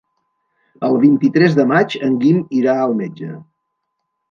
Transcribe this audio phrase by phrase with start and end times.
[0.87, 3.31] El vint-i-tres de maig en Guim irà al metge.